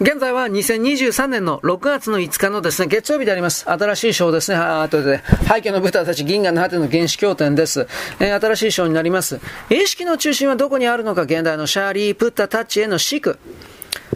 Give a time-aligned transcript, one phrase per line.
[0.00, 3.68] 現在は2023年の6月の5日のですね、月曜日であります。
[3.68, 4.56] 新しい章ですね。
[4.56, 5.16] あとで、
[5.48, 7.88] 廃墟の豚たち銀河の果ての原始経典です。
[8.20, 9.40] えー、新しい章になります。
[9.70, 13.40] 意識の中心はどこにあるのか、現代のシャーリー・プッタ・タッチへのシク。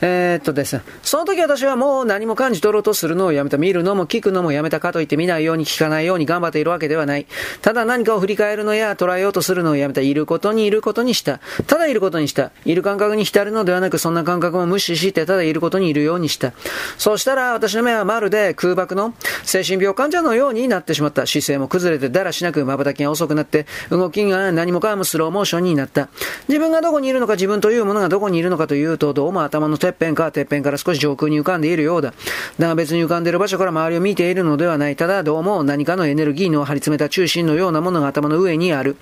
[0.00, 3.56] えー、っとです、その時私はもう何も感じ取ろうとするのをやめた。
[3.56, 7.26] 見るのも聞くのもやめたかといって見ないように聞かないように頑張っているわけではない。
[7.62, 10.00] ただ何かを振り返るのや捉えようとするのをやめた。
[10.00, 11.40] いることにいることにした。
[11.66, 12.50] ただいることにした。
[12.64, 16.52] いる感覚に浸るのではなく、そんな感覚も無視して、ただいることにいるようにした。
[16.98, 21.26] そうしたら私の目はまるで空爆の精神病患者のようになってしまった。
[21.26, 26.08] 姿勢も崩れてだらしなく瞬きが遅くなって、動きが何もかもスローモーションになった。
[26.48, 32.12] 自分がどこにいるのか、自分というものがどこにいるのかというと、どうも頭のてっぺんかてっぺんから少し上空に浮かんでいるようだ。
[32.58, 34.96] だが別に浮かんでいる場所から周りを見ているのではない。
[34.96, 38.96] ただどうも何かのエネルギーの張り詰めた中心のようなものが頭の上にある。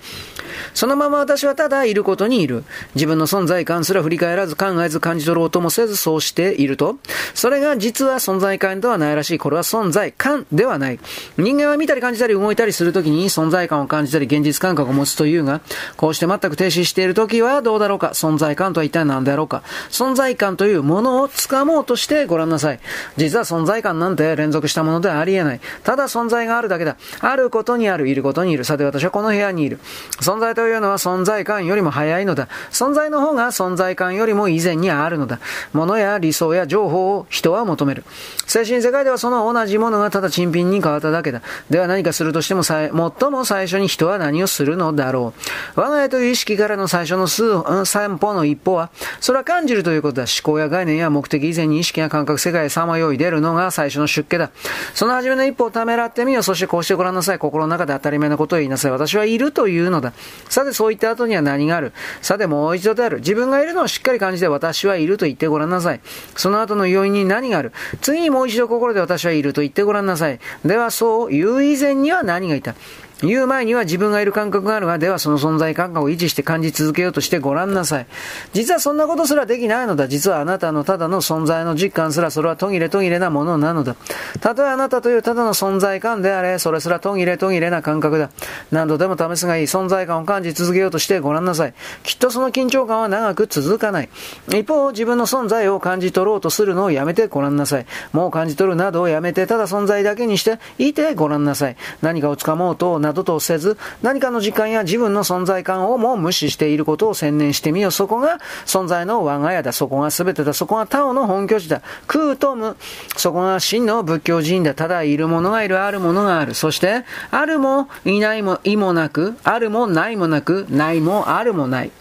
[0.73, 2.63] そのまま私はただいることにいる。
[2.93, 6.97] 自分の存在感すら振り返らず考えず感じ取ろうともせずそうしていると、
[7.33, 9.39] それが実は存在感ではないらしい。
[9.39, 10.99] これは存在感ではない。
[11.37, 15.61] 人間は見たり感じたり動いたりするときに存在感を感じたり現実感覚を持つというが、
[15.97, 18.11] こうして全く停止しているときはどうだろうか。
[18.13, 19.63] 存在感とは一体何であろうか。
[19.89, 22.79] 存在感というものを掴もうとしてご覧なさい。
[23.17, 25.59] 実は存在感なんて連続したものではありえない。
[25.83, 26.97] ただ存在があるだけだ。
[27.19, 28.63] あることにある、いることにいる。
[28.63, 29.79] さて私はこの部屋にいる。
[30.21, 32.47] 存在というのは存在感よりも早いのだ。
[32.71, 35.39] 存在の方が存在感よりも以前にあるのだ。
[35.73, 38.03] 物や理想や情報を人は求める。
[38.47, 41.41] 精神世界ではその同じものがただ珍品に変わっただけだ。
[41.69, 45.33] では何かするとしても最も最初に人は何をするのだろ
[45.75, 45.79] う。
[45.79, 47.43] 我が家という意識からの最初の数、
[47.85, 50.23] 散歩の一歩は、それは感じるということだ。
[50.23, 54.51] 思考や概念や目的以前に意識や感覚世界へさまよい出るのが最初の出家だ。
[54.93, 56.43] その初めの一歩をためらってみよう。
[56.43, 57.39] そしてこうしてごらんなさい。
[57.39, 58.91] 心の中で当たり前のことを言いなさい。
[58.91, 60.13] 私はいるというのだ。
[60.49, 63.17] さてそういった後には何があるさてもう一度である。
[63.17, 66.01] 自分がいるのをしっかり感じて私はいると言ってごらんなさい。
[66.35, 70.39] その後の要因に何がある次にもう一度心で私はいると言ってごらんなさい。
[70.63, 72.75] ではそう言う以前には何がいた
[73.21, 78.07] 言う前には自分がいる感覚があるが、ではその存在感覚を維持して感じ続けようとしてごらんなさい。
[78.53, 80.07] 実はそんなことすらできないのだ。
[80.07, 83.95] 実はあなたのただの存在の実感すらそれは途切れ途切れなものなのだ。
[84.41, 88.29] たとえあなたというただの存在感であれ、それすら途切れ途切れな感覚だ。
[88.71, 91.73] 何度でも試すがいい存在感を感じ続けようとしてごらんなさい。
[92.03, 94.09] きっとその緊張感は長く続かない。
[94.49, 97.85] 一方、自分の存在を感じ取ろうとするのをやめてごらんなさい。
[98.11, 101.77] もう感じ取るなどをやめて、ただ存在だけにしていてごらんなさい。
[102.01, 107.91] 何かをつかもうと、などとせず、何かの時間や自分の存在感をも無視していることを専念してみよ。
[107.91, 109.71] そこが存在の我が家だ。
[109.71, 110.53] そこが全てだ。
[110.53, 111.81] そこがタオの本拠地だ。
[112.07, 112.75] 空と無。
[113.15, 114.73] そこが真の仏教寺院だ。
[114.73, 116.55] ただいるものがいる、あるものがある。
[116.55, 121.91] そして、あるもいないも、いもなく、あるもないもなく、ないもあるもない。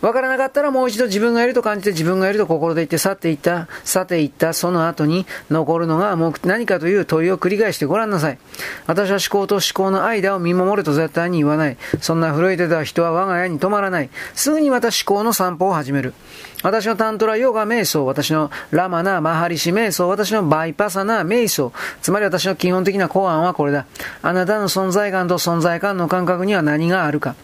[0.00, 8.38] わからなかったらもう一度自分がいると感じて自分がいると心で言って去っていった、去っていったその後に残るのがもう何かという問いを繰り返してごらんなさい。
[8.86, 11.76] 私は思考と思考の間を見守ると絶対に言わない。
[12.00, 14.10] そんな古い手では人は我が家に止まらない。
[14.34, 16.14] すぐにまた思考の散歩を始める。
[16.62, 21.72] 私のタントラヨガ瞑想、私のラマナマハリシ瞑想、私のバイパサナ瞑想、
[22.02, 23.86] つまり私の基本的な考案はこれだ。
[24.22, 27.34] あなたの存在感と存在感の感覚には何があるか。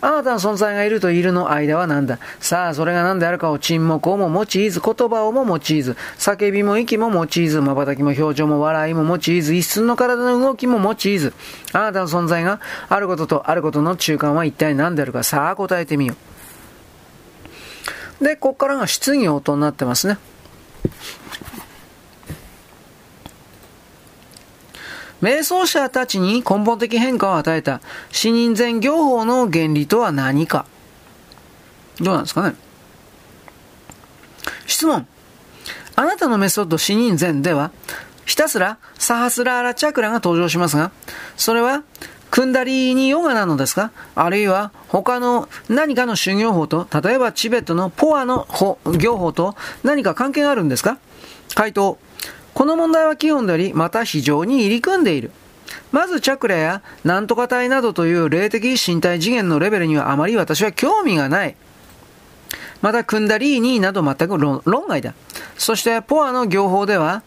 [0.00, 2.18] あなたの存在がいるといるの間は何だ？
[2.38, 11.34] さあ、それが何であるかを沈黙をも用いず、言葉をも用いず、叫びも息も用いず、瞬きも表情も笑いも用いず、一寸の体の動きも用いず、
[11.72, 16.14] あなたの存在があることとあることの中間は一体何であるか、さあ答えてみよ
[18.20, 18.24] う。
[18.24, 20.18] で、ここからが質疑応答になってますね。
[25.22, 27.80] 瞑想者たちに根本的変化を与えた。
[28.10, 30.66] 死人前業法の原理とは何か。
[32.00, 32.56] どうなんですかね。
[34.66, 35.06] 質問。
[35.96, 37.72] あなたのメソッド死人前では、
[38.24, 40.92] ひたすらサハスラーラチャクラが登場しますが、
[41.36, 41.82] それは
[42.30, 43.90] クンダリーニヨガなのですか？
[44.14, 48.46] あるいは他の何かの修行法と、例えばチベットのポアの
[48.98, 50.98] 行法と何か関係があるんですか？
[51.54, 51.98] 回答。
[52.58, 55.30] この問題は基本であり、また非常に入り組んでいる。
[55.92, 61.54] まずチャクラやなんとか体などという霊的身体次元のレベルにはあまり私は興味がない。
[62.82, 65.14] また、クンダリーニなど全く論外だ。
[65.56, 67.22] そして、ポアの行法では、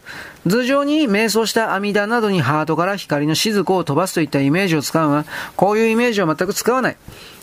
[0.46, 5.24] 頭上に瞑想した阿弥陀などにハートから光の雫を飛ばすといったイメージを使うが、
[5.56, 6.96] こういうイメージを全く使わない。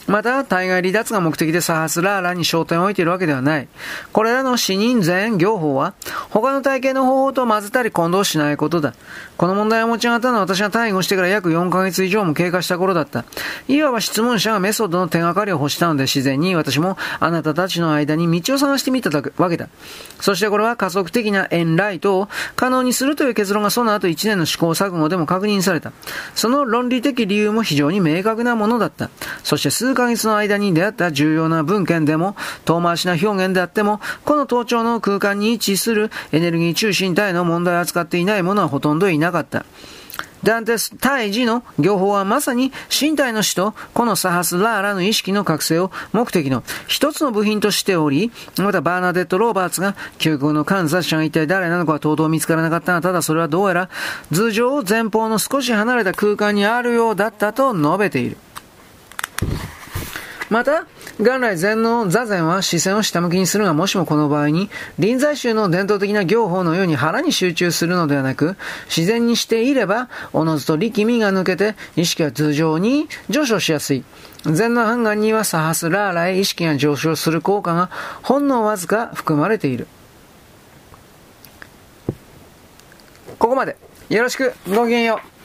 [0.08, 3.68] また、対外離脱が目的でサハスラーラに焦点を置いているわけではない。
[4.12, 5.94] これらの死人全業法は、
[6.30, 8.94] 他の体系の方法と混ぜたり混同しないことだ。
[9.40, 13.24] この問題を持ち上がったのは私が退院してから約4ヶ月以上も経過した頃だった。
[13.70, 19.70] いわば質問者がメソッドの手がかりを欲したので自然に私もあなたたちの間に道を探してみたわけだ。
[20.20, 25.94] そしてこれは加速的なエンライトを可能にするという結論がその後1年の試行錯誤でも確認された。
[26.36, 29.10] その論理的理由も非常に明確なものだった。
[29.46, 39.66] そして数ヶ月の間に出会った重要な文献でも、遠回しな表現であっても、この盗聴の空間に位置するエネルギー中心体の問題を扱っていないものはほとんどいなかった。
[40.44, 53.90] ダンテス対峙の業法はまさに身体の死とこのサハスラーラの意識の覚醒を目的の一つの部品としており、またバーナデット・ローバーツが究極の観察者が一体誰なのかはとうとう見つからなかったが、ただそれはどうやら
[54.32, 58.38] 頭上前方の少し離れた空間にあるようだったと述べている。
[60.50, 60.86] また、
[61.20, 74.04] 元来禅の座禅は視線を下向きにするが、もしもこの場合に、臨済宗の伝統的な行法のように腹に集中するのではなく、自然にしていれば、おのずと力みが抜けて、意識は通常に上昇しやすい。
[74.44, 77.90] 禅の判断にはサハスラーラへ意識が上昇する効果が
[78.24, 79.88] ほんのわずか含まれている。
[83.38, 83.78] ここまで。
[84.10, 84.54] よろしく。
[84.68, 85.39] ごきげんよう。